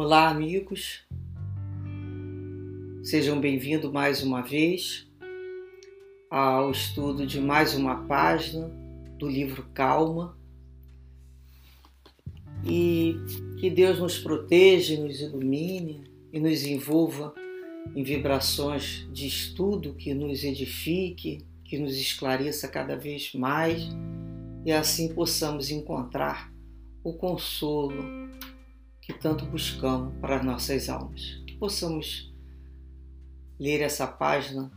Olá, 0.00 0.28
amigos. 0.28 1.04
Sejam 3.02 3.40
bem-vindos 3.40 3.90
mais 3.90 4.22
uma 4.22 4.42
vez 4.42 5.08
ao 6.30 6.70
estudo 6.70 7.26
de 7.26 7.40
mais 7.40 7.74
uma 7.74 8.06
página 8.06 8.68
do 9.18 9.28
livro 9.28 9.64
Calma. 9.74 10.38
E 12.64 13.16
que 13.58 13.68
Deus 13.68 13.98
nos 13.98 14.16
proteja, 14.16 15.02
nos 15.02 15.20
ilumine 15.20 16.04
e 16.32 16.38
nos 16.38 16.62
envolva 16.62 17.34
em 17.92 18.04
vibrações 18.04 19.04
de 19.12 19.26
estudo 19.26 19.94
que 19.94 20.14
nos 20.14 20.44
edifique, 20.44 21.44
que 21.64 21.76
nos 21.76 21.98
esclareça 21.98 22.68
cada 22.68 22.94
vez 22.94 23.34
mais 23.34 23.82
e 24.64 24.70
assim 24.70 25.12
possamos 25.12 25.72
encontrar 25.72 26.52
o 27.02 27.14
consolo 27.14 28.28
que 29.08 29.14
tanto 29.14 29.46
buscamos 29.46 30.12
para 30.20 30.36
as 30.36 30.44
nossas 30.44 30.90
almas. 30.90 31.42
Que 31.46 31.54
possamos 31.54 32.30
ler 33.58 33.80
essa 33.80 34.06
página 34.06 34.70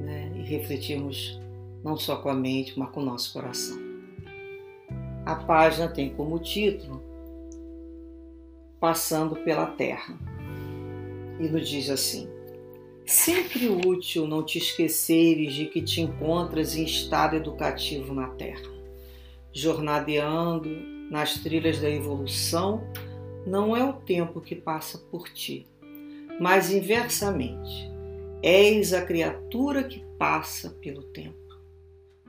né, 0.00 0.32
e 0.34 0.40
refletirmos 0.40 1.38
não 1.84 1.94
só 1.98 2.16
com 2.16 2.30
a 2.30 2.34
mente, 2.34 2.78
mas 2.78 2.88
com 2.90 3.02
o 3.02 3.04
nosso 3.04 3.30
coração. 3.34 3.78
A 5.26 5.36
página 5.36 5.86
tem 5.86 6.14
como 6.14 6.38
título 6.38 7.02
Passando 8.80 9.36
pela 9.36 9.66
Terra 9.66 10.18
e 11.38 11.46
nos 11.46 11.68
diz 11.68 11.90
assim: 11.90 12.28
Sempre 13.06 13.68
útil 13.68 14.26
não 14.26 14.42
te 14.42 14.56
esqueceres 14.56 15.52
de 15.52 15.66
que 15.66 15.82
te 15.82 16.00
encontras 16.00 16.74
em 16.74 16.84
estado 16.84 17.36
educativo 17.36 18.14
na 18.14 18.28
Terra, 18.28 18.68
jornadeando 19.52 20.70
nas 21.10 21.34
trilhas 21.34 21.80
da 21.80 21.90
evolução 21.90 22.82
não 23.46 23.76
é 23.76 23.84
o 23.84 23.94
tempo 23.94 24.40
que 24.40 24.54
passa 24.54 24.98
por 24.98 25.28
ti, 25.28 25.66
mas 26.40 26.70
inversamente, 26.70 27.90
és 28.42 28.92
a 28.92 29.02
criatura 29.02 29.84
que 29.84 30.04
passa 30.18 30.70
pelo 30.80 31.02
tempo. 31.02 31.36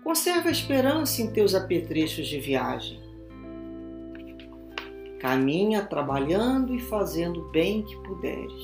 Conserva 0.03 0.49
a 0.49 0.51
esperança 0.51 1.21
em 1.21 1.31
teus 1.31 1.55
apetrechos 1.55 2.27
de 2.27 2.39
viagem. 2.39 2.99
Caminha 5.19 5.85
trabalhando 5.85 6.75
e 6.75 6.79
fazendo 6.79 7.41
o 7.41 7.49
bem 7.49 7.83
que 7.83 7.95
puderes. 8.03 8.63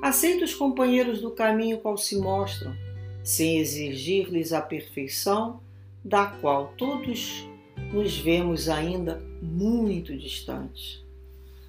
Aceita 0.00 0.44
os 0.44 0.54
companheiros 0.54 1.20
do 1.20 1.32
caminho 1.32 1.78
qual 1.78 1.96
se 1.96 2.16
mostram, 2.16 2.74
sem 3.22 3.58
exigir-lhes 3.58 4.52
a 4.52 4.60
perfeição, 4.60 5.60
da 6.04 6.26
qual 6.26 6.72
todos 6.76 7.48
nos 7.92 8.16
vemos 8.18 8.68
ainda 8.68 9.20
muito 9.42 10.16
distantes. 10.16 11.03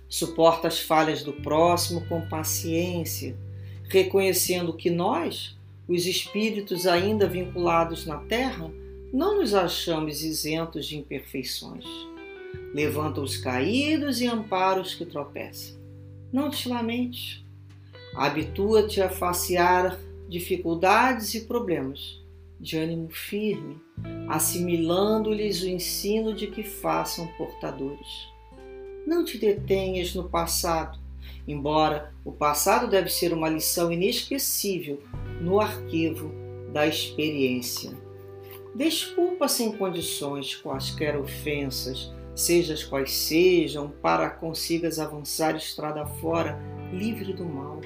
Suporta 0.07 0.67
as 0.67 0.79
falhas 0.79 1.23
do 1.23 1.33
próximo 1.33 2.05
com 2.07 2.27
paciência, 2.27 3.35
reconhecendo 3.89 4.73
que 4.73 4.89
nós, 4.89 5.57
os 5.87 6.05
espíritos 6.05 6.87
ainda 6.87 7.27
vinculados 7.27 8.05
na 8.05 8.17
Terra, 8.17 8.71
não 9.13 9.39
nos 9.39 9.53
achamos 9.53 10.23
isentos 10.23 10.85
de 10.85 10.97
imperfeições. 10.97 11.85
Levanta 12.73 13.21
os 13.21 13.37
caídos 13.37 14.19
e 14.19 14.27
ampara 14.27 14.81
os 14.81 14.93
que 14.93 15.05
tropeçam. 15.05 15.77
Não 16.31 16.49
te 16.49 16.67
lamentes. 16.67 17.43
Habitua-te 18.13 19.01
a 19.01 19.09
facear 19.09 19.99
dificuldades 20.27 21.33
e 21.35 21.41
problemas, 21.41 22.21
de 22.59 22.77
ânimo 22.77 23.09
firme, 23.09 23.77
assimilando-lhes 24.27 25.61
o 25.61 25.69
ensino 25.69 26.33
de 26.33 26.47
que 26.47 26.63
façam 26.63 27.27
portadores. 27.37 28.34
Não 29.05 29.23
te 29.23 29.37
detenhas 29.37 30.15
no 30.15 30.27
passado, 30.27 30.97
embora 31.47 32.11
o 32.25 32.31
passado 32.31 32.87
deve 32.87 33.09
ser 33.09 33.31
uma 33.33 33.47
lição 33.47 33.91
inesquecível 33.91 34.99
no 35.39 35.59
arquivo 35.59 36.33
da 36.73 36.87
experiência. 36.87 37.91
Desculpa 38.73 39.47
sem 39.47 39.71
condições 39.71 40.55
quaisquer 40.55 41.15
ofensas, 41.17 42.11
sejas 42.35 42.83
quais 42.83 43.13
sejam, 43.13 43.91
para 44.01 44.29
consigas 44.29 44.97
avançar 44.97 45.55
estrada 45.55 46.05
fora, 46.05 46.59
livre 46.91 47.31
do 47.31 47.45
mal. 47.45 47.79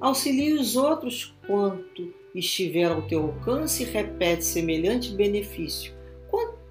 Auxilie 0.00 0.54
os 0.54 0.74
outros 0.74 1.34
quanto 1.46 2.12
estiver 2.34 2.90
ao 2.90 3.02
teu 3.02 3.22
alcance 3.22 3.84
e 3.84 3.86
repete 3.86 4.44
semelhante 4.44 5.14
benefício 5.14 5.93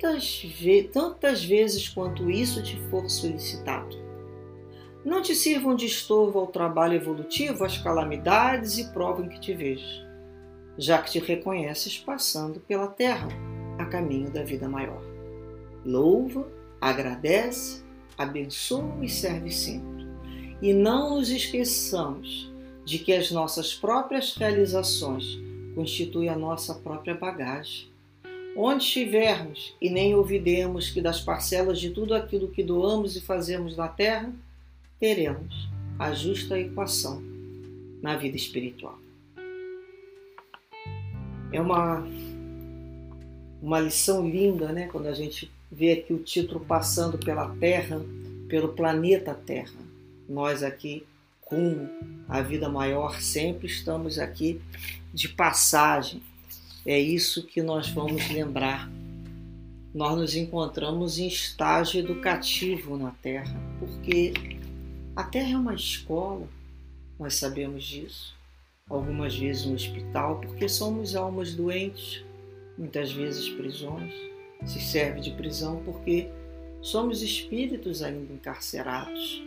tantas, 0.03 0.43
ve 0.43 0.83
tantas 0.83 1.45
vezes 1.45 1.87
quanto 1.87 2.29
isso 2.29 2.61
te 2.61 2.77
for 2.89 3.09
solicitado. 3.09 3.97
Não 5.05 5.21
te 5.21 5.33
sirvam 5.33 5.75
de 5.75 5.85
estorvo 5.85 6.39
ao 6.39 6.47
trabalho 6.47 6.95
evolutivo 6.95 7.63
as 7.63 7.77
calamidades 7.77 8.77
e 8.77 8.91
provem 8.91 9.29
que 9.29 9.39
te 9.39 9.53
vejas, 9.53 10.05
já 10.77 11.01
que 11.01 11.11
te 11.11 11.19
reconheces 11.19 11.97
passando 11.97 12.59
pela 12.59 12.87
terra 12.87 13.29
a 13.77 13.85
caminho 13.85 14.29
da 14.29 14.43
vida 14.43 14.67
maior. 14.67 15.01
Louva, 15.85 16.51
agradece, 16.81 17.81
abençoa 18.17 18.97
e 19.01 19.07
serve 19.07 19.51
sempre. 19.51 20.05
E 20.61 20.73
não 20.73 21.15
nos 21.15 21.29
esqueçamos 21.29 22.51
de 22.83 22.99
que 22.99 23.13
as 23.13 23.31
nossas 23.31 23.73
próprias 23.73 24.35
realizações 24.35 25.39
constituem 25.75 26.27
a 26.27 26.37
nossa 26.37 26.75
própria 26.75 27.15
bagagem 27.15 27.92
Onde 28.55 28.83
estivermos 28.83 29.75
e 29.81 29.89
nem 29.89 30.13
ouvidemos 30.13 30.89
que 30.89 31.01
das 31.01 31.19
parcelas 31.19 31.79
de 31.79 31.89
tudo 31.89 32.13
aquilo 32.13 32.49
que 32.49 32.63
doamos 32.63 33.15
e 33.15 33.21
fazemos 33.21 33.75
na 33.75 33.87
terra, 33.87 34.31
teremos 34.99 35.69
a 35.97 36.13
justa 36.13 36.59
equação 36.59 37.21
na 38.01 38.15
vida 38.15 38.37
espiritual. 38.37 38.99
É 41.51 41.59
uma, 41.59 42.05
uma 43.61 43.79
lição 43.79 44.27
linda, 44.27 44.71
né? 44.71 44.87
Quando 44.87 45.07
a 45.07 45.13
gente 45.13 45.51
vê 45.71 45.93
aqui 45.93 46.13
o 46.13 46.19
título 46.19 46.59
passando 46.59 47.17
pela 47.17 47.49
Terra, 47.55 48.01
pelo 48.47 48.69
planeta 48.69 49.33
Terra. 49.33 49.79
Nós 50.29 50.61
aqui, 50.61 51.05
rumo 51.41 51.89
à 52.29 52.41
vida 52.41 52.69
maior, 52.69 53.19
sempre 53.19 53.67
estamos 53.67 54.19
aqui 54.19 54.61
de 55.13 55.29
passagem 55.29 56.21
é 56.85 56.99
isso 56.99 57.43
que 57.43 57.61
nós 57.61 57.87
vamos 57.89 58.29
lembrar. 58.29 58.91
Nós 59.93 60.17
nos 60.17 60.35
encontramos 60.35 61.17
em 61.17 61.27
estágio 61.27 61.99
educativo 61.99 62.97
na 62.97 63.11
Terra, 63.11 63.55
porque 63.79 64.33
a 65.15 65.23
Terra 65.23 65.51
é 65.51 65.57
uma 65.57 65.75
escola, 65.75 66.47
nós 67.17 67.35
sabemos 67.35 67.85
disso. 67.85 68.35
Algumas 68.89 69.37
vezes 69.37 69.65
um 69.65 69.75
hospital, 69.75 70.41
porque 70.41 70.67
somos 70.67 71.15
almas 71.15 71.53
doentes, 71.53 72.21
muitas 72.77 73.11
vezes 73.13 73.47
prisões. 73.49 74.13
Se 74.65 74.81
serve 74.81 75.21
de 75.21 75.31
prisão 75.31 75.81
porque 75.85 76.27
somos 76.81 77.21
espíritos 77.21 78.01
ainda 78.01 78.33
encarcerados. 78.33 79.41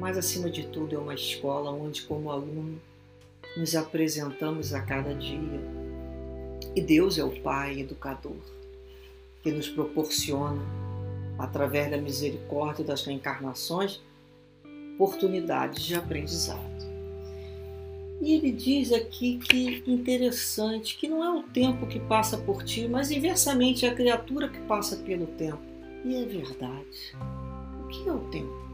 Mas 0.00 0.18
acima 0.18 0.50
de 0.50 0.66
tudo 0.66 0.96
é 0.96 0.98
uma 0.98 1.14
escola 1.14 1.70
onde, 1.70 2.02
como 2.02 2.32
aluno, 2.32 2.80
nos 3.56 3.76
apresentamos 3.76 4.74
a 4.74 4.80
cada 4.80 5.14
dia 5.14 5.83
e 6.74 6.80
Deus 6.80 7.18
é 7.18 7.24
o 7.24 7.40
Pai 7.40 7.80
educador, 7.80 8.36
que 9.42 9.52
nos 9.52 9.68
proporciona, 9.68 10.60
através 11.38 11.90
da 11.90 11.96
misericórdia 11.96 12.84
das 12.84 13.04
reencarnações, 13.04 14.02
oportunidades 14.98 15.84
de 15.84 15.94
aprendizado. 15.94 16.74
E 18.20 18.34
ele 18.34 18.50
diz 18.50 18.92
aqui 18.92 19.38
que 19.38 19.84
interessante, 19.86 20.96
que 20.96 21.06
não 21.06 21.22
é 21.22 21.30
o 21.30 21.42
tempo 21.44 21.86
que 21.86 22.00
passa 22.00 22.38
por 22.38 22.64
ti, 22.64 22.88
mas 22.88 23.10
inversamente 23.10 23.86
é 23.86 23.90
a 23.90 23.94
criatura 23.94 24.48
que 24.48 24.60
passa 24.62 24.96
pelo 24.96 25.26
tempo. 25.26 25.62
E 26.04 26.16
é 26.16 26.24
verdade. 26.24 27.16
O 27.84 27.88
que 27.88 28.08
é 28.08 28.12
o 28.12 28.20
tempo? 28.30 28.64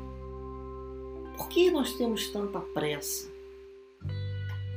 Por 1.37 1.49
que 1.49 1.71
nós 1.71 1.95
temos 1.95 2.29
tanta 2.29 2.61
pressa? 2.61 3.29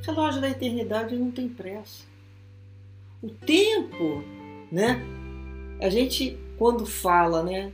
O 0.01 0.05
relógio 0.05 0.41
da 0.41 0.49
eternidade 0.49 1.15
não 1.15 1.29
tem 1.29 1.47
pressa 1.47 2.12
o 3.23 3.29
tempo, 3.29 4.23
né? 4.71 5.01
A 5.81 5.89
gente 5.89 6.37
quando 6.57 6.85
fala, 6.85 7.43
né, 7.43 7.73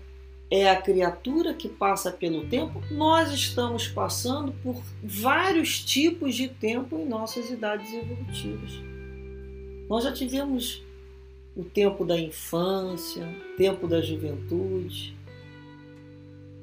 é 0.50 0.70
a 0.70 0.82
criatura 0.82 1.54
que 1.54 1.70
passa 1.70 2.12
pelo 2.12 2.46
tempo, 2.48 2.82
nós 2.90 3.32
estamos 3.32 3.88
passando 3.88 4.52
por 4.64 4.82
vários 5.04 5.84
tipos 5.84 6.34
de 6.34 6.48
tempo 6.48 6.98
em 6.98 7.06
nossas 7.06 7.52
idades 7.52 7.94
evolutivas. 7.94 8.72
Nós 9.88 10.04
já 10.04 10.12
tivemos 10.12 10.84
o 11.56 11.64
tempo 11.64 12.04
da 12.04 12.20
infância, 12.20 13.28
tempo 13.58 13.88
da 13.88 14.02
juventude, 14.02 15.16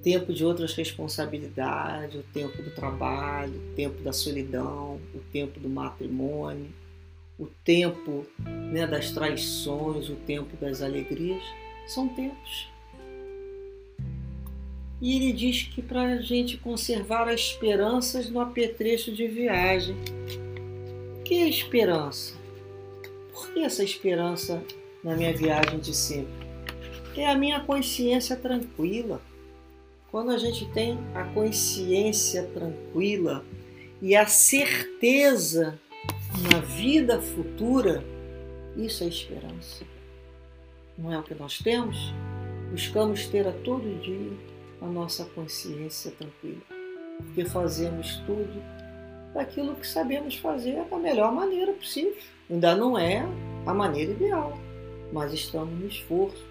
tempo 0.02 0.32
de 0.32 0.44
outras 0.44 0.74
responsabilidades, 0.74 2.20
o 2.20 2.24
tempo 2.32 2.60
do 2.62 2.70
trabalho, 2.70 3.54
o 3.54 3.74
tempo 3.74 4.02
da 4.02 4.12
solidão, 4.12 5.00
o 5.14 5.20
tempo 5.32 5.60
do 5.60 5.68
matrimônio 5.68 6.72
o 7.38 7.46
tempo 7.64 8.26
né, 8.44 8.86
das 8.86 9.10
traições, 9.10 10.08
o 10.08 10.16
tempo 10.16 10.56
das 10.56 10.80
alegrias, 10.82 11.42
são 11.86 12.08
tempos. 12.08 12.68
E 15.00 15.14
ele 15.14 15.32
diz 15.32 15.64
que 15.64 15.82
para 15.82 16.02
a 16.02 16.22
gente 16.22 16.56
conservar 16.56 17.28
as 17.28 17.40
esperanças 17.40 18.30
no 18.30 18.40
apetrecho 18.40 19.12
de 19.12 19.28
viagem. 19.28 19.94
O 21.18 21.22
que 21.22 21.34
é 21.34 21.48
esperança? 21.48 22.34
Por 23.32 23.52
que 23.52 23.60
essa 23.60 23.84
esperança 23.84 24.62
na 25.04 25.14
minha 25.14 25.36
viagem 25.36 25.78
de 25.78 25.94
sempre? 25.94 26.46
É 27.14 27.26
a 27.26 27.34
minha 27.34 27.60
consciência 27.60 28.36
tranquila. 28.36 29.20
Quando 30.10 30.30
a 30.30 30.38
gente 30.38 30.66
tem 30.72 30.98
a 31.14 31.24
consciência 31.24 32.44
tranquila 32.54 33.44
e 34.00 34.16
a 34.16 34.26
certeza 34.26 35.78
na 36.42 36.60
vida 36.60 37.20
futura, 37.20 38.04
isso 38.76 39.04
é 39.04 39.06
esperança. 39.06 39.84
Não 40.98 41.12
é 41.12 41.18
o 41.18 41.22
que 41.22 41.34
nós 41.34 41.58
temos? 41.58 42.12
Buscamos 42.70 43.26
ter 43.26 43.46
a 43.46 43.52
todo 43.52 44.00
dia 44.00 44.32
a 44.82 44.86
nossa 44.86 45.24
consciência 45.24 46.10
tranquila, 46.10 46.60
porque 47.18 47.44
fazemos 47.46 48.16
tudo 48.26 48.62
daquilo 49.32 49.74
que 49.76 49.86
sabemos 49.86 50.36
fazer 50.36 50.84
da 50.84 50.98
melhor 50.98 51.32
maneira 51.32 51.72
possível. 51.72 52.16
Ainda 52.50 52.74
não 52.74 52.98
é 52.98 53.26
a 53.64 53.72
maneira 53.72 54.12
ideal, 54.12 54.58
mas 55.12 55.32
estamos 55.32 55.78
no 55.78 55.86
esforço 55.86 56.44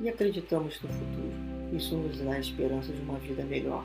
e 0.00 0.08
acreditamos 0.08 0.80
no 0.80 0.88
futuro. 0.88 1.32
Isso 1.72 1.96
nos 1.96 2.18
dá 2.18 2.34
a 2.34 2.38
esperança 2.38 2.92
de 2.92 3.00
uma 3.00 3.18
vida 3.18 3.42
melhor. 3.44 3.84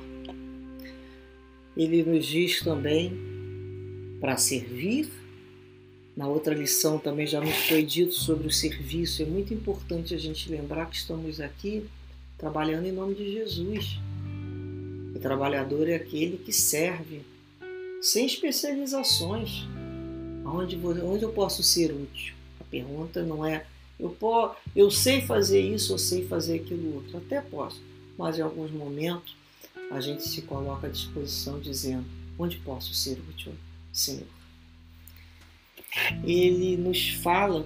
Ele 1.76 2.04
nos 2.04 2.26
diz 2.26 2.62
também 2.62 3.37
para 4.20 4.38
servir. 4.38 5.10
Na 6.16 6.28
outra 6.28 6.54
lição 6.54 6.98
também 6.98 7.28
já 7.28 7.40
nos 7.40 7.56
foi 7.68 7.84
dito 7.84 8.14
sobre 8.14 8.48
o 8.48 8.52
serviço. 8.52 9.22
É 9.22 9.26
muito 9.26 9.54
importante 9.54 10.16
a 10.16 10.18
gente 10.18 10.50
lembrar 10.50 10.90
que 10.90 10.96
estamos 10.96 11.40
aqui 11.40 11.86
trabalhando 12.38 12.88
em 12.88 12.92
nome 12.92 13.16
de 13.16 13.32
Jesus. 13.32 14.00
O 15.16 15.20
trabalhador 15.20 15.88
é 15.88 15.96
aquele 15.96 16.38
que 16.38 16.52
serve, 16.52 17.22
sem 18.02 18.26
especializações. 18.26 19.66
Onde, 20.46 20.78
onde 20.78 21.24
eu 21.24 21.32
posso 21.34 21.62
ser 21.62 21.92
útil? 21.92 22.34
A 22.60 22.64
pergunta 22.64 23.24
não 23.24 23.46
é 23.46 23.66
eu, 24.00 24.10
posso, 24.10 24.56
eu 24.76 24.92
sei 24.92 25.22
fazer 25.22 25.60
isso, 25.60 25.94
eu 25.94 25.98
sei 25.98 26.28
fazer 26.28 26.58
aquilo 26.58 26.96
outro. 26.96 27.18
Até 27.18 27.42
posso, 27.42 27.82
mas 28.18 28.38
em 28.38 28.42
alguns 28.42 28.72
momentos 28.72 29.36
a 29.90 30.00
gente 30.00 30.24
se 30.24 30.42
coloca 30.44 30.88
à 30.88 30.90
disposição 30.90 31.60
dizendo: 31.60 32.06
onde 32.38 32.58
posso 32.58 32.94
ser 32.94 33.20
útil, 33.30 33.54
Senhor? 34.00 34.28
Ele 36.24 36.78
nos 36.78 37.10
fala 37.10 37.66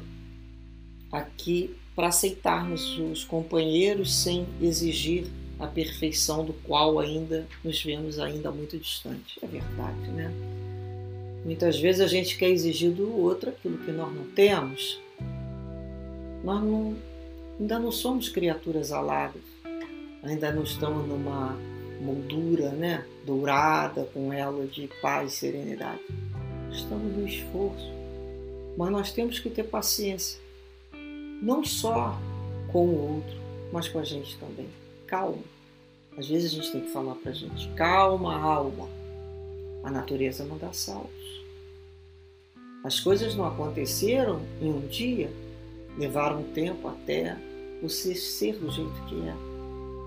aqui 1.11 1.75
para 1.95 2.07
aceitarmos 2.07 2.97
os 2.97 3.23
companheiros 3.23 4.13
sem 4.13 4.47
exigir 4.61 5.27
a 5.59 5.67
perfeição 5.67 6.43
do 6.43 6.53
qual 6.53 6.99
ainda 6.99 7.45
nos 7.63 7.83
vemos 7.83 8.17
ainda 8.17 8.51
muito 8.51 8.77
distante. 8.77 9.39
É 9.43 9.47
verdade, 9.47 10.09
né? 10.11 10.31
Muitas 11.43 11.79
vezes 11.79 12.01
a 12.01 12.07
gente 12.07 12.37
quer 12.37 12.49
exigir 12.49 12.91
do 12.91 13.19
outro 13.19 13.49
aquilo 13.49 13.77
que 13.79 13.91
nós 13.91 14.13
não 14.13 14.25
temos. 14.31 14.99
Nós 16.43 16.63
não, 16.63 16.95
ainda 17.59 17.77
não 17.77 17.91
somos 17.91 18.29
criaturas 18.29 18.91
aladas, 18.91 19.41
ainda 20.23 20.51
não 20.51 20.63
estamos 20.63 21.07
numa 21.07 21.57
moldura 22.01 22.69
né, 22.71 23.05
dourada 23.25 24.05
com 24.13 24.33
ela 24.33 24.65
de 24.65 24.89
paz 25.01 25.33
e 25.33 25.35
serenidade. 25.37 26.01
Estamos 26.71 27.15
no 27.15 27.27
esforço, 27.27 27.91
mas 28.77 28.89
nós 28.89 29.11
temos 29.11 29.39
que 29.39 29.49
ter 29.49 29.63
paciência 29.63 30.39
não 31.41 31.63
só 31.63 32.17
com 32.71 32.85
o 32.85 33.15
outro, 33.15 33.35
mas 33.71 33.87
com 33.87 33.99
a 33.99 34.03
gente 34.03 34.37
também. 34.37 34.67
Calma. 35.07 35.43
Às 36.17 36.27
vezes 36.27 36.51
a 36.51 36.55
gente 36.55 36.71
tem 36.71 36.81
que 36.81 36.91
falar 36.91 37.15
para 37.15 37.31
a 37.31 37.35
gente: 37.35 37.67
calma, 37.69 38.39
alma. 38.39 38.87
A 39.83 39.89
natureza 39.89 40.45
não 40.45 40.57
dá 40.57 40.71
saltos. 40.71 41.41
As 42.83 42.99
coisas 42.99 43.35
não 43.35 43.45
aconteceram 43.45 44.41
em 44.61 44.71
um 44.71 44.87
dia, 44.87 45.31
levaram 45.97 46.43
tempo 46.43 46.87
até 46.87 47.37
você 47.81 48.13
ser 48.15 48.57
do 48.57 48.71
jeito 48.71 49.05
que 49.07 49.15
é. 49.27 49.50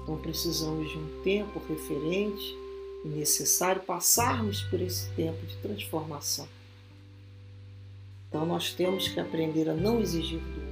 Então 0.05 0.17
precisamos 0.19 0.89
de 0.89 0.99
um 0.99 1.23
tempo 1.23 1.61
referente 1.69 2.57
e 3.05 3.09
necessário 3.09 3.83
passarmos 3.83 4.63
por 4.63 4.81
esse 4.81 5.09
tempo 5.15 5.45
de 5.45 5.57
transformação. 5.57 6.47
Então 8.29 8.47
nós 8.47 8.73
temos 8.73 9.09
que 9.09 9.19
aprender 9.19 9.69
a 9.69 9.75
não 9.75 10.01
exigir 10.01 10.39
do 10.39 10.65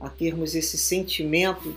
a 0.00 0.08
termos 0.08 0.54
esse 0.54 0.78
sentimento 0.78 1.76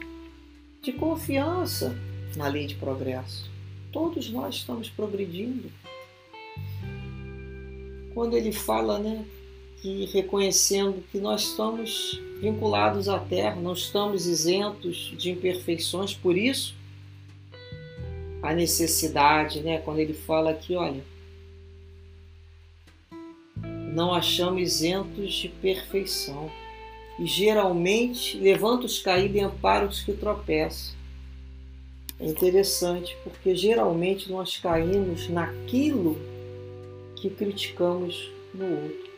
de 0.82 0.94
confiança 0.94 1.94
na 2.38 2.48
lei 2.48 2.66
de 2.66 2.76
progresso. 2.76 3.52
Todos 3.92 4.30
nós 4.30 4.56
estamos 4.56 4.90
progredindo. 4.90 5.70
Quando 8.14 8.38
ele 8.38 8.54
fala, 8.54 8.98
né, 8.98 9.26
que 9.84 10.06
reconhecendo 10.06 11.04
que 11.12 11.18
nós 11.18 11.42
estamos 11.42 12.18
vinculados 12.40 13.10
à 13.10 13.20
terra, 13.20 13.58
não 13.58 13.74
estamos 13.74 14.26
isentos 14.26 15.14
de 15.18 15.30
imperfeições, 15.30 16.14
por 16.14 16.38
isso 16.38 16.74
a 18.42 18.54
necessidade, 18.54 19.60
né, 19.60 19.80
quando 19.80 20.00
ele 20.00 20.14
fala 20.14 20.52
aqui, 20.52 20.74
olha, 20.78 21.04
não 23.94 24.14
achamos 24.14 24.62
isentos 24.62 25.34
de 25.34 25.50
perfeição 25.50 26.50
e 27.20 27.26
geralmente 27.26 28.38
levanta 28.38 28.86
os 28.86 29.00
caídos 29.00 29.36
e 29.36 29.42
ampara 29.42 29.86
os 29.86 30.02
que 30.02 30.14
tropeçam. 30.14 30.96
É 32.22 32.26
interessante 32.26 33.18
porque 33.22 33.54
geralmente 33.54 34.32
nós 34.32 34.56
caímos 34.56 35.28
naquilo 35.28 36.18
que 37.18 37.30
criticamos 37.30 38.32
no 38.54 38.66
outro. 38.66 39.13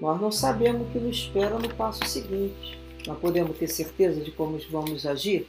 Nós 0.00 0.20
não 0.20 0.32
sabemos 0.32 0.82
o 0.82 0.90
que 0.90 0.98
nos 0.98 1.16
espera 1.16 1.58
no 1.58 1.68
passo 1.74 2.04
seguinte. 2.06 2.78
Nós 3.06 3.18
podemos 3.18 3.56
ter 3.56 3.68
certeza 3.68 4.20
de 4.20 4.30
como 4.30 4.58
vamos 4.70 5.06
agir? 5.06 5.48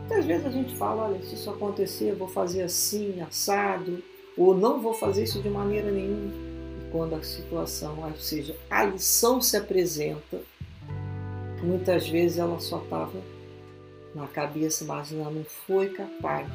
Muitas 0.00 0.24
vezes 0.24 0.46
a 0.46 0.50
gente 0.50 0.74
fala, 0.76 1.04
olha, 1.04 1.22
se 1.22 1.34
isso 1.34 1.50
acontecer, 1.50 2.10
eu 2.10 2.16
vou 2.16 2.28
fazer 2.28 2.62
assim, 2.62 3.20
assado, 3.20 4.02
ou 4.36 4.54
não 4.54 4.80
vou 4.80 4.94
fazer 4.94 5.24
isso 5.24 5.42
de 5.42 5.48
maneira 5.48 5.90
nenhuma. 5.90 6.32
E 6.80 6.90
quando 6.90 7.14
a 7.14 7.22
situação, 7.22 7.98
ou 8.02 8.16
seja, 8.16 8.56
a 8.70 8.84
lição 8.84 9.40
se 9.40 9.56
apresenta, 9.56 10.40
Muitas 11.62 12.08
vezes 12.08 12.38
ela 12.38 12.60
só 12.60 12.78
estava 12.82 13.20
na 14.14 14.26
cabeça, 14.26 14.84
mas 14.84 15.12
ela 15.12 15.30
não 15.30 15.44
foi 15.44 15.88
capaz 15.88 16.48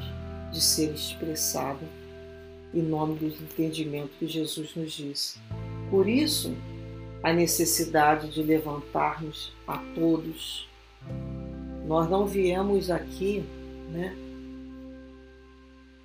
de 0.50 0.60
ser 0.60 0.92
expressada 0.92 1.86
em 2.72 2.80
nome 2.80 3.16
do 3.16 3.26
entendimento 3.26 4.10
que 4.18 4.26
Jesus 4.26 4.74
nos 4.74 4.92
disse. 4.92 5.38
Por 5.90 6.08
isso, 6.08 6.54
a 7.22 7.32
necessidade 7.32 8.28
de 8.30 8.42
levantarmos 8.42 9.52
a 9.66 9.78
todos. 9.94 10.68
Nós 11.86 12.08
não 12.08 12.26
viemos 12.26 12.90
aqui, 12.90 13.44
né, 13.90 14.16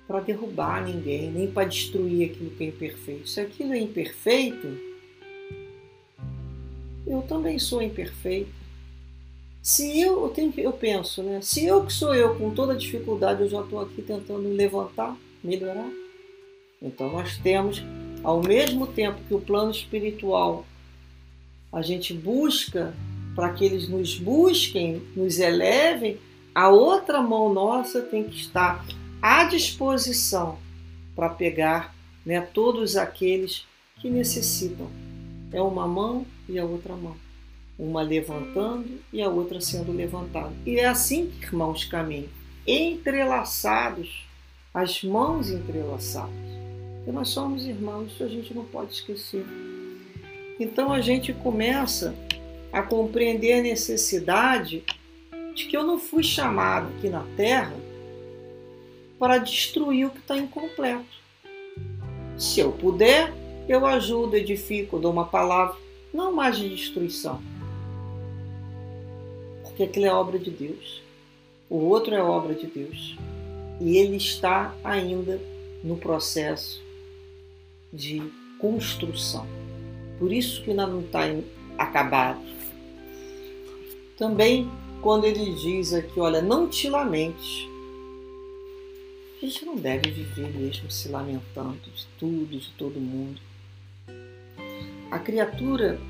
para 0.06 0.20
derrubar 0.20 0.84
ninguém, 0.84 1.30
nem 1.30 1.50
para 1.50 1.68
destruir 1.68 2.30
aquilo 2.30 2.50
que 2.50 2.64
é 2.64 2.66
imperfeito. 2.68 3.28
Se 3.28 3.40
aquilo 3.40 3.74
é 3.74 3.78
imperfeito, 3.78 4.66
eu 7.06 7.22
também 7.22 7.58
sou 7.58 7.82
imperfeito. 7.82 8.50
Se 9.62 10.00
eu, 10.00 10.22
eu, 10.22 10.28
tenho, 10.30 10.52
eu 10.56 10.72
penso, 10.72 11.22
né? 11.22 11.40
Se 11.42 11.66
eu 11.66 11.84
que 11.84 11.92
sou 11.92 12.14
eu, 12.14 12.36
com 12.36 12.54
toda 12.54 12.74
dificuldade, 12.74 13.42
eu 13.42 13.50
já 13.50 13.60
estou 13.60 13.80
aqui 13.80 14.00
tentando 14.00 14.48
levantar, 14.48 15.14
melhorar. 15.44 15.90
Então 16.80 17.12
nós 17.12 17.36
temos, 17.38 17.82
ao 18.22 18.42
mesmo 18.42 18.86
tempo 18.86 19.20
que 19.26 19.34
o 19.34 19.40
plano 19.40 19.70
espiritual 19.70 20.64
a 21.72 21.82
gente 21.82 22.12
busca 22.14 22.94
para 23.34 23.52
que 23.52 23.64
eles 23.64 23.88
nos 23.88 24.18
busquem, 24.18 25.02
nos 25.14 25.38
elevem, 25.38 26.18
a 26.54 26.68
outra 26.68 27.22
mão 27.22 27.52
nossa 27.52 28.02
tem 28.02 28.24
que 28.24 28.36
estar 28.36 28.84
à 29.22 29.44
disposição 29.44 30.58
para 31.14 31.28
pegar 31.28 31.94
né, 32.24 32.40
todos 32.40 32.96
aqueles 32.96 33.64
que 34.00 34.10
necessitam. 34.10 34.90
É 35.52 35.62
uma 35.62 35.86
mão 35.86 36.26
e 36.48 36.58
a 36.58 36.64
outra 36.64 36.94
mão 36.94 37.16
uma 37.78 38.02
levantando 38.02 38.98
e 39.12 39.22
a 39.22 39.28
outra 39.28 39.60
sendo 39.60 39.92
levantada. 39.92 40.52
E 40.66 40.78
é 40.78 40.86
assim 40.86 41.30
que 41.30 41.46
irmãos 41.46 41.84
caminham, 41.84 42.28
entrelaçados, 42.66 44.26
as 44.74 45.02
mãos 45.04 45.48
entrelaçadas. 45.48 46.34
Porque 46.96 47.12
nós 47.12 47.28
somos 47.28 47.64
irmãos, 47.64 48.12
isso 48.12 48.24
a 48.24 48.28
gente 48.28 48.52
não 48.52 48.64
pode 48.64 48.92
esquecer. 48.92 49.46
Então 50.58 50.92
a 50.92 51.00
gente 51.00 51.32
começa 51.32 52.14
a 52.72 52.82
compreender 52.82 53.54
a 53.54 53.62
necessidade 53.62 54.84
de 55.54 55.66
que 55.66 55.76
eu 55.76 55.84
não 55.84 55.98
fui 55.98 56.22
chamado 56.22 56.88
aqui 56.96 57.08
na 57.08 57.24
Terra 57.36 57.74
para 59.18 59.38
destruir 59.38 60.06
o 60.06 60.10
que 60.10 60.18
está 60.18 60.36
incompleto. 60.36 61.18
Se 62.36 62.60
eu 62.60 62.72
puder, 62.72 63.32
eu 63.68 63.84
ajudo, 63.86 64.36
edifico, 64.36 64.98
dou 64.98 65.12
uma 65.12 65.26
palavra, 65.26 65.76
não 66.12 66.32
mais 66.32 66.56
de 66.56 66.68
destruição 66.68 67.40
que 69.78 69.84
aquilo 69.84 70.06
é 70.06 70.12
obra 70.12 70.40
de 70.40 70.50
Deus. 70.50 71.00
o 71.70 71.76
outro 71.76 72.12
é 72.12 72.20
obra 72.20 72.52
de 72.52 72.66
Deus. 72.66 73.16
E 73.80 73.96
ele 73.96 74.16
está 74.16 74.74
ainda 74.82 75.40
no 75.84 75.96
processo 75.96 76.82
de 77.92 78.20
construção. 78.58 79.46
Por 80.18 80.32
isso 80.32 80.62
que 80.62 80.70
ainda 80.70 80.86
não 80.86 81.00
está 81.00 81.20
acabado. 81.78 82.40
Também 84.16 84.68
quando 85.00 85.24
ele 85.24 85.54
diz 85.54 85.92
aqui, 85.92 86.18
olha, 86.18 86.42
não 86.42 86.68
te 86.68 86.88
lamentes. 86.88 87.66
A 89.36 89.46
gente 89.46 89.64
não 89.64 89.76
deve 89.76 90.10
viver 90.10 90.52
mesmo 90.52 90.90
se 90.90 91.08
lamentando 91.08 91.78
de 91.94 92.06
tudo, 92.18 92.58
de 92.58 92.70
todo 92.72 92.98
mundo. 92.98 93.40
A 95.10 95.18
criatura 95.18 96.00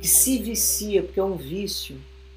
que 0.00 0.08
se 0.08 0.38
vicia, 0.38 1.02
porque 1.02 1.20
é 1.20 1.24
um 1.24 1.36
vício, 1.36 1.96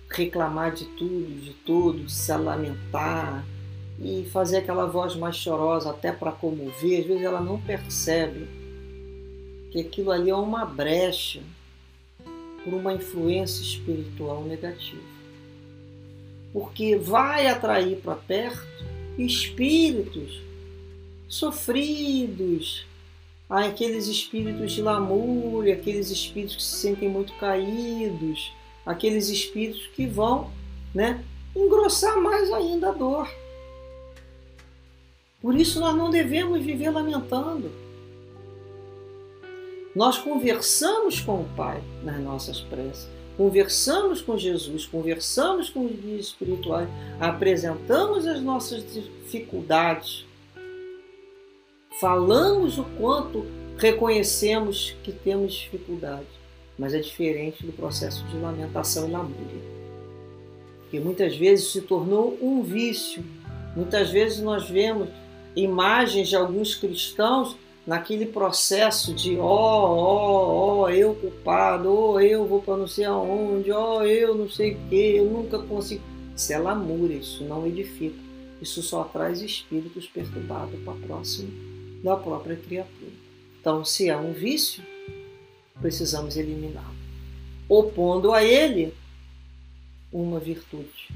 reclamar 0.09 0.73
de 0.73 0.85
tudo, 0.85 1.41
de 1.41 1.53
todos, 1.65 2.13
se 2.13 2.35
lamentar 2.35 3.45
e 3.99 4.27
fazer 4.31 4.57
aquela 4.57 4.85
voz 4.85 5.15
mais 5.15 5.37
chorosa 5.37 5.89
até 5.89 6.11
para 6.11 6.33
comover, 6.33 6.99
às 6.99 7.05
vezes 7.05 7.23
ela 7.23 7.39
não 7.39 7.59
percebe 7.59 8.47
que 9.75 9.81
aquilo 9.81 10.09
ali 10.09 10.29
é 10.29 10.35
uma 10.35 10.63
brecha 10.63 11.41
por 12.63 12.73
uma 12.73 12.93
influência 12.93 13.61
espiritual 13.61 14.41
negativa. 14.45 15.03
Porque 16.53 16.95
vai 16.95 17.47
atrair 17.47 17.97
para 17.97 18.15
perto 18.15 18.65
espíritos 19.17 20.39
sofridos, 21.27 22.85
aqueles 23.49 24.07
espíritos 24.07 24.71
de 24.71 24.81
lamúria, 24.81 25.73
aqueles 25.73 26.09
espíritos 26.09 26.55
que 26.55 26.63
se 26.63 26.77
sentem 26.77 27.09
muito 27.09 27.33
caídos, 27.33 28.53
aqueles 28.85 29.27
espíritos 29.27 29.85
que 29.87 30.07
vão 30.07 30.51
né, 30.93 31.21
engrossar 31.53 32.17
mais 32.21 32.49
ainda 32.53 32.89
a 32.89 32.93
dor. 32.93 33.29
Por 35.41 35.53
isso 35.53 35.81
nós 35.81 35.93
não 35.93 36.09
devemos 36.09 36.63
viver 36.63 36.91
lamentando. 36.91 37.84
Nós 39.95 40.17
conversamos 40.17 41.21
com 41.21 41.41
o 41.41 41.49
Pai 41.55 41.81
nas 42.03 42.19
nossas 42.19 42.59
preces, 42.59 43.07
conversamos 43.37 44.21
com 44.21 44.37
Jesus, 44.37 44.85
conversamos 44.85 45.69
com 45.69 45.85
os 45.85 45.91
guias 45.93 46.25
espirituais, 46.27 46.89
apresentamos 47.19 48.27
as 48.27 48.41
nossas 48.41 48.83
dificuldades, 48.93 50.25
falamos 51.99 52.77
o 52.77 52.83
quanto 52.99 53.45
reconhecemos 53.77 54.95
que 55.03 55.11
temos 55.11 55.53
dificuldade 55.53 56.45
mas 56.77 56.93
é 56.93 56.99
diferente 56.99 57.65
do 57.65 57.71
processo 57.71 58.23
de 58.25 58.37
lamentação 58.37 59.07
e 59.07 59.11
lamúria. 59.11 59.61
Que 60.91 60.99
muitas 60.99 61.35
vezes 61.35 61.71
se 61.71 61.81
tornou 61.81 62.37
um 62.41 62.61
vício. 62.61 63.23
Muitas 63.75 64.09
vezes 64.09 64.39
nós 64.39 64.69
vemos 64.69 65.09
imagens 65.55 66.27
de 66.27 66.35
alguns 66.35 66.75
cristãos 66.75 67.55
naquele 67.85 68.25
processo 68.25 69.13
de 69.13 69.37
ó, 69.37 69.43
ó, 69.43 70.75
ó, 70.81 70.89
eu 70.89 71.13
culpado, 71.15 71.93
ó, 71.93 72.19
eu 72.19 72.45
vou 72.45 72.61
para 72.61 72.77
não 72.77 72.87
sei 72.87 73.05
aonde, 73.05 73.71
ó, 73.71 74.03
eu 74.03 74.35
não 74.35 74.49
sei 74.49 74.73
o 74.73 74.89
que, 74.89 75.15
eu 75.17 75.25
nunca 75.25 75.59
consigo. 75.59 76.01
Isso 76.35 76.51
é 76.51 76.57
lamúria, 76.57 77.15
isso 77.15 77.43
não 77.43 77.65
edifica. 77.65 78.25
Isso 78.61 78.81
só 78.81 79.03
traz 79.03 79.41
espíritos 79.41 80.07
perturbados 80.07 80.79
para 80.83 80.93
próximo 80.93 81.51
da 82.03 82.15
própria 82.15 82.55
criatura. 82.55 83.11
Então, 83.59 83.85
se 83.85 84.09
é 84.09 84.17
um 84.17 84.31
vício, 84.31 84.83
precisamos 85.79 86.37
eliminá-lo, 86.37 86.95
opondo 87.67 88.31
a 88.31 88.43
ele 88.43 88.93
uma 90.11 90.39
virtude. 90.39 91.09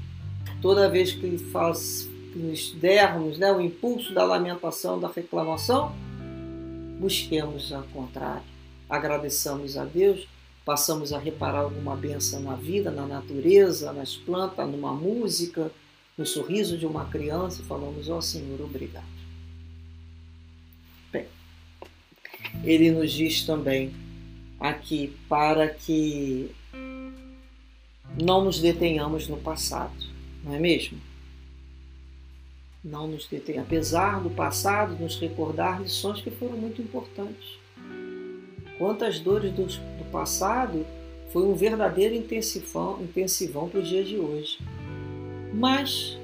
Toda 0.60 0.88
vez 0.88 1.12
que, 1.12 1.38
faz, 1.38 2.08
que 2.32 2.38
nos 2.38 2.72
dermos 2.72 3.38
né, 3.38 3.52
o 3.52 3.60
impulso 3.60 4.12
da 4.12 4.24
lamentação, 4.24 4.98
da 4.98 5.08
reclamação, 5.08 5.94
busquemos 7.00 7.72
ao 7.72 7.82
contrário, 7.84 8.44
agradeçamos 8.88 9.78
a 9.78 9.84
Deus, 9.84 10.28
passamos 10.64 11.12
a 11.12 11.18
reparar 11.18 11.60
alguma 11.60 11.96
benção 11.96 12.40
na 12.42 12.54
vida, 12.54 12.90
na 12.90 13.06
natureza, 13.06 13.92
nas 13.92 14.16
plantas, 14.16 14.68
numa 14.68 14.92
música, 14.92 15.72
no 16.16 16.26
sorriso 16.26 16.76
de 16.76 16.84
uma 16.84 17.06
criança 17.06 17.62
e 17.62 17.64
falamos, 17.64 18.10
ó 18.10 18.18
oh, 18.18 18.22
Senhor, 18.22 18.60
obrigado. 18.60 19.06
Bem, 21.10 21.26
ele 22.62 22.90
nos 22.90 23.10
diz 23.10 23.44
também 23.46 23.92
aqui 24.60 25.16
para 25.26 25.68
que 25.68 26.54
não 28.20 28.44
nos 28.44 28.60
detenhamos 28.60 29.26
no 29.26 29.38
passado, 29.38 29.96
não 30.44 30.54
é 30.54 30.58
mesmo? 30.58 31.00
Não 32.82 33.06
nos 33.06 33.26
detenhamos, 33.26 33.66
apesar 33.66 34.20
do 34.20 34.30
passado, 34.30 34.96
nos 35.00 35.18
recordar 35.18 35.82
lições 35.82 36.22
que 36.22 36.30
foram 36.30 36.56
muito 36.56 36.80
importantes. 36.80 37.58
Quantas 38.78 39.20
dores 39.20 39.52
do, 39.52 39.66
do 39.66 40.10
passado 40.10 40.86
foi 41.30 41.42
um 41.42 41.54
verdadeiro 41.54 42.14
intensivão, 42.14 43.02
intensivão 43.02 43.68
para 43.68 43.80
os 43.80 43.88
dias 43.88 44.08
de 44.08 44.16
hoje. 44.16 44.58
Mas 45.52 46.18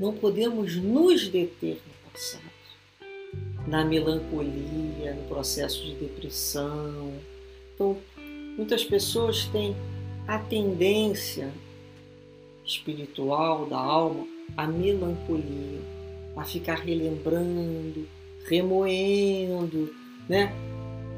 não 0.00 0.12
podemos 0.12 0.76
nos 0.76 1.28
deter 1.28 1.80
no 1.86 2.10
passado, 2.10 2.42
na 3.68 3.84
melancolia, 3.84 5.14
no 5.14 5.28
processo 5.28 5.84
de 5.84 5.94
depressão, 5.94 7.12
então, 7.74 7.96
muitas 8.56 8.84
pessoas 8.84 9.46
têm 9.46 9.74
a 10.28 10.38
tendência 10.38 11.52
espiritual 12.64 13.66
da 13.66 13.78
alma 13.78 14.26
à 14.56 14.66
melancolia, 14.66 15.80
a 16.36 16.44
ficar 16.44 16.78
relembrando, 16.78 18.06
remoendo, 18.46 19.94
né? 20.28 20.52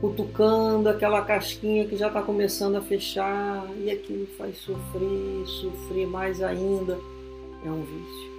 cutucando 0.00 0.88
aquela 0.88 1.22
casquinha 1.22 1.86
que 1.86 1.96
já 1.96 2.08
está 2.08 2.20
começando 2.20 2.76
a 2.76 2.82
fechar 2.82 3.66
e 3.78 3.90
aquilo 3.90 4.26
faz 4.36 4.58
sofrer, 4.58 5.46
sofrer 5.46 6.06
mais 6.06 6.42
ainda. 6.42 6.98
É 7.64 7.68
um 7.68 7.82
vício. 7.82 8.36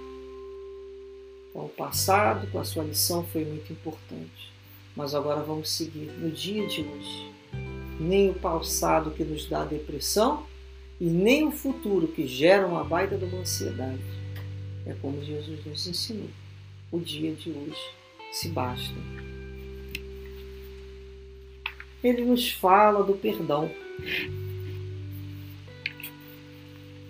Então, 1.50 1.64
o 1.64 1.68
passado, 1.68 2.46
com 2.50 2.60
a 2.60 2.64
sua 2.64 2.84
lição, 2.84 3.24
foi 3.24 3.44
muito 3.44 3.72
importante. 3.72 4.52
Mas 4.94 5.14
agora 5.14 5.42
vamos 5.42 5.70
seguir 5.70 6.10
no 6.18 6.30
dia 6.30 6.66
de 6.66 6.82
hoje 6.82 7.38
nem 7.98 8.30
o 8.30 8.34
passado 8.34 9.10
que 9.10 9.24
nos 9.24 9.46
dá 9.46 9.64
depressão 9.64 10.44
e 11.00 11.06
nem 11.06 11.46
o 11.46 11.52
futuro 11.52 12.08
que 12.08 12.26
gera 12.26 12.66
uma 12.66 12.84
baita 12.84 13.16
de 13.16 13.24
uma 13.24 13.40
ansiedade. 13.40 14.00
É 14.86 14.94
como 14.94 15.22
Jesus 15.24 15.64
nos 15.64 15.86
ensinou. 15.86 16.28
O 16.90 16.98
dia 16.98 17.34
de 17.34 17.50
hoje 17.50 17.80
se 18.32 18.48
basta. 18.48 18.94
Ele 22.02 22.24
nos 22.24 22.50
fala 22.50 23.02
do 23.02 23.14
perdão. 23.14 23.70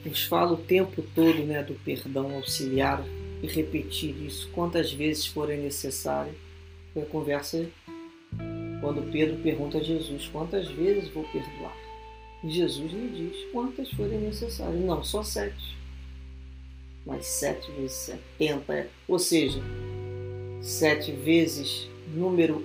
Nos 0.04 0.24
fala 0.24 0.52
o 0.52 0.56
tempo 0.56 1.02
todo 1.14 1.44
né, 1.44 1.62
do 1.62 1.74
perdão 1.74 2.34
auxiliar 2.34 3.04
e 3.42 3.46
repetir 3.46 4.16
isso 4.24 4.48
quantas 4.52 4.92
vezes 4.92 5.26
forem 5.26 5.60
necessário. 5.60 6.34
Foi 6.92 7.02
a 7.02 7.06
conversa 7.06 7.68
quando 8.80 9.10
Pedro 9.10 9.36
pergunta 9.42 9.78
a 9.78 9.82
Jesus 9.82 10.28
quantas 10.28 10.68
vezes 10.68 11.08
vou 11.10 11.24
perdoar. 11.24 11.76
Jesus 12.44 12.92
lhe 12.92 13.08
diz 13.08 13.52
quantas 13.52 13.90
forem 13.90 14.18
necessárias. 14.20 14.80
Não, 14.80 15.02
só 15.02 15.22
sete. 15.22 15.76
Mas 17.08 17.26
sete 17.26 17.72
vezes 17.72 17.96
setenta. 17.96 18.86
Ou 19.08 19.18
seja, 19.18 19.60
sete 20.60 21.10
vezes 21.10 21.88
número 22.14 22.62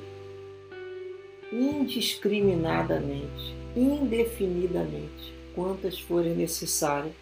indiscriminadamente, 1.49 3.55
indefinidamente, 3.73 5.33
quantas 5.55 5.97
forem 5.97 6.35
necessárias. 6.35 7.13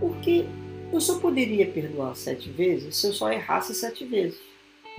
Porque 0.00 0.46
eu 0.90 1.00
só 1.00 1.18
poderia 1.18 1.66
perdoar 1.66 2.16
sete 2.16 2.48
vezes 2.48 2.96
se 2.96 3.08
eu 3.08 3.12
só 3.12 3.30
errasse 3.30 3.74
sete 3.74 4.06
vezes. 4.06 4.40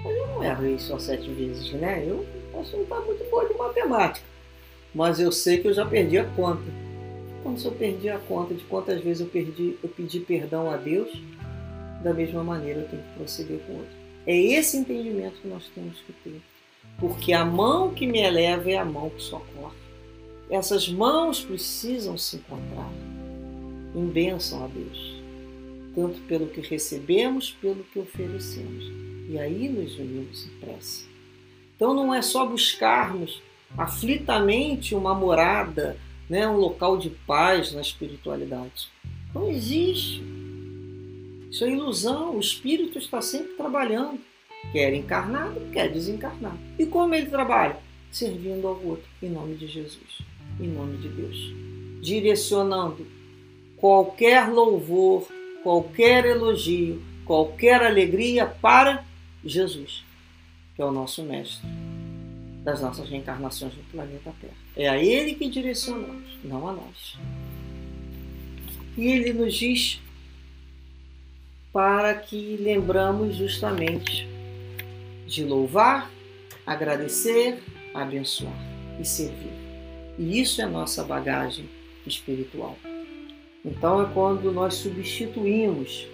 Mas 0.04 0.16
eu 0.16 0.28
não 0.28 0.44
errei 0.44 0.78
só 0.78 1.00
sete 1.00 1.28
vezes, 1.32 1.74
né? 1.74 2.06
Eu 2.08 2.20
que 2.20 2.54
não 2.54 2.62
está 2.62 3.02
muito 3.02 3.28
boa 3.32 3.48
de 3.48 3.58
matemática. 3.58 4.28
Mas 4.94 5.20
eu 5.20 5.32
sei 5.32 5.58
que 5.58 5.70
eu 5.70 5.74
já 5.74 5.88
perdi 5.88 6.20
a 6.20 6.26
conta. 6.36 6.62
Então, 7.40 7.58
se 7.58 7.66
eu 7.66 7.72
perdi 7.72 8.10
a 8.10 8.20
conta 8.20 8.54
de 8.54 8.64
quantas 8.66 9.02
vezes 9.02 9.22
eu, 9.22 9.28
perdi, 9.28 9.78
eu 9.82 9.90
pedi 9.90 10.20
perdão 10.20 10.70
a 10.70 10.78
Deus, 10.78 11.10
da 12.04 12.14
mesma 12.14 12.44
maneira 12.44 12.82
eu 12.82 12.88
tenho 12.88 13.02
que 13.02 13.16
proceder 13.16 13.60
com 13.60 13.74
outro. 13.74 14.00
É 14.26 14.36
esse 14.36 14.78
entendimento 14.78 15.42
que 15.42 15.48
nós 15.48 15.64
temos 15.74 15.98
que 16.02 16.14
ter. 16.14 16.42
Porque 17.00 17.32
a 17.32 17.46
mão 17.46 17.94
que 17.94 18.06
me 18.06 18.20
eleva 18.20 18.70
é 18.70 18.78
a 18.78 18.86
mão 18.86 19.10
que 19.10 19.22
socorre. 19.22 19.78
Essas 20.50 20.90
mãos 20.90 21.42
precisam 21.42 22.18
se 22.18 22.38
encontrar 22.38 22.92
em 23.96 24.06
bênção 24.08 24.64
a 24.64 24.68
Deus, 24.68 25.16
tanto 25.96 26.20
pelo 26.22 26.48
que 26.48 26.62
recebemos, 26.62 27.52
pelo 27.62 27.84
que 27.86 28.00
oferecemos. 28.00 28.92
E 29.30 29.38
aí 29.38 29.70
nos 29.70 29.98
unimos 29.98 30.48
em 30.48 30.60
prece. 30.60 31.08
Então 31.76 31.94
não 31.94 32.14
é 32.14 32.22
só 32.22 32.46
buscarmos 32.46 33.42
aflitamente 33.78 34.96
uma 34.96 35.14
morada, 35.14 35.98
né, 36.30 36.48
um 36.48 36.58
local 36.58 36.98
de 36.98 37.10
paz 37.10 37.74
na 37.74 37.82
espiritualidade. 37.82 38.90
Não 39.34 39.50
existe. 39.50 40.24
Isso 41.50 41.66
é 41.66 41.72
ilusão, 41.72 42.36
o 42.36 42.40
espírito 42.40 43.00
está 43.00 43.22
sempre 43.22 43.54
trabalhando, 43.54 44.20
quer 44.72 44.94
encarnado, 44.94 45.60
quer 45.72 45.92
desencarnado. 45.92 46.60
E 46.78 46.86
como 46.86 47.16
ele 47.16 47.26
trabalha? 47.26 47.78
Servindo 48.12 48.68
ao 48.68 48.80
outro, 48.84 49.06
em 49.22 49.30
nome 49.30 49.56
de 49.56 49.68
Jesus, 49.68 50.20
em 50.60 50.68
nome 50.68 50.98
de 50.98 51.10
Deus. 51.10 51.54
Direcionando 52.02 53.06
qualquer 53.78 54.48
louvor, 54.50 55.28
qualquer 55.64 56.26
elogio, 56.26 57.02
qualquer 57.26 57.84
alegria 57.84 58.46
para 58.46 59.04
Jesus, 59.44 60.04
que 60.76 60.82
é 60.82 60.86
o 60.86 60.92
nosso 60.92 61.24
mestre 61.24 61.68
das 62.70 62.82
nossas 62.82 63.10
reencarnações 63.10 63.76
no 63.76 63.84
planeta 63.86 64.32
Terra. 64.40 64.54
É 64.76 64.88
a 64.88 64.98
Ele 64.98 65.34
que 65.34 65.50
direcionamos, 65.50 66.38
não 66.44 66.68
a 66.68 66.74
nós. 66.74 67.18
E 68.96 69.08
Ele 69.08 69.34
nos 69.34 69.56
diz 69.56 70.00
para 71.74 72.14
que 72.14 72.58
lembramos 72.58 73.36
justamente 73.36 74.28
de 75.26 75.44
louvar, 75.44 76.12
agradecer, 76.66 77.60
abençoar 77.94 78.54
e 79.00 79.06
servir. 79.06 79.54
E 80.18 80.40
isso 80.40 80.62
é 80.62 80.66
nossa 80.66 81.04
bagagem 81.04 81.68
espiritual. 82.06 82.78
Então 83.66 84.04
é 84.04 84.14
quando 84.14 84.52
nós 84.52 84.76
substituímos 84.76 86.08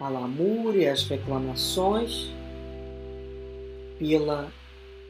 a 0.00 0.08
lamúria, 0.08 0.92
as 0.92 1.04
reclamações 1.04 2.37
pela, 3.98 4.52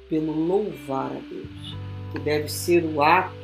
pelo 0.09 0.33
louvar 0.33 1.13
a 1.13 1.21
Deus, 1.21 1.77
que 2.13 2.19
deve 2.21 2.49
ser 2.49 2.85
o 2.85 3.03
ato 3.03 3.37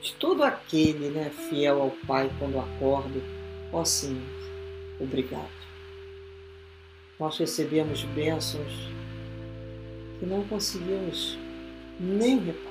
de 0.00 0.12
todo 0.14 0.42
aquele 0.44 1.10
né, 1.10 1.30
fiel 1.48 1.82
ao 1.82 1.90
Pai 2.06 2.30
quando 2.38 2.58
acorda, 2.58 3.20
ó 3.72 3.84
Senhor, 3.84 4.22
obrigado. 5.00 5.58
Nós 7.18 7.36
recebemos 7.36 8.04
bênçãos 8.04 8.72
que 10.18 10.26
não 10.26 10.44
conseguimos 10.44 11.36
nem 11.98 12.38
reparar. 12.38 12.68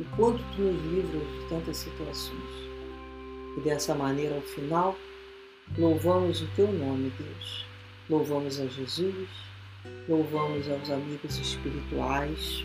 E 0.00 0.04
quanto 0.16 0.42
tu 0.56 0.62
nos 0.62 0.82
livras 0.92 1.22
de 1.22 1.48
tantas 1.48 1.76
situações. 1.76 2.64
E 3.56 3.60
dessa 3.60 3.94
maneira, 3.94 4.34
ao 4.34 4.40
final, 4.40 4.96
louvamos 5.78 6.42
o 6.42 6.48
teu 6.56 6.72
nome, 6.72 7.12
Deus. 7.18 7.66
Louvamos 8.10 8.58
a 8.58 8.66
Jesus, 8.66 9.28
louvamos 10.08 10.68
aos 10.70 10.90
amigos 10.90 11.38
espirituais, 11.38 12.64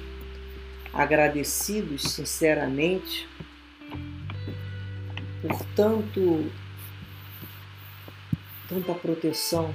agradecidos 0.93 2.03
sinceramente 2.03 3.27
por 5.41 5.63
tanto, 5.73 6.51
tanta 8.67 8.93
proteção, 8.93 9.73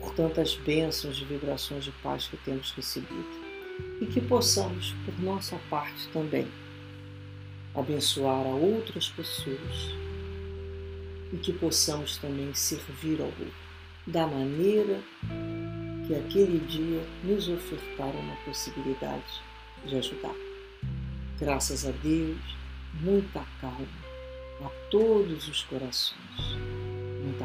por 0.00 0.14
tantas 0.14 0.54
bênçãos 0.54 1.16
de 1.16 1.26
vibrações 1.26 1.84
de 1.84 1.90
paz 2.02 2.26
que 2.26 2.36
temos 2.38 2.72
recebido. 2.72 3.48
E 4.00 4.06
que 4.06 4.20
possamos, 4.20 4.94
por 5.04 5.20
nossa 5.20 5.56
parte 5.68 6.08
também, 6.08 6.48
abençoar 7.74 8.46
a 8.46 8.54
outras 8.54 9.08
pessoas. 9.10 9.94
E 11.30 11.36
que 11.36 11.52
possamos 11.52 12.16
também 12.16 12.54
servir 12.54 13.20
ao 13.20 13.26
outro 13.26 13.52
da 14.06 14.26
maneira 14.26 15.02
que 16.08 16.14
aquele 16.14 16.58
dia 16.60 17.06
nos 17.22 17.50
ofertaram 17.50 18.18
uma 18.18 18.36
possibilidade 18.36 19.42
de 19.84 19.96
ajudar. 19.96 20.34
Graças 21.38 21.86
a 21.86 21.90
Deus, 21.90 22.38
muita 22.94 23.44
calma 23.60 23.86
a 24.64 24.70
todos 24.90 25.46
os 25.46 25.62
corações, 25.64 26.56
muita 27.22 27.44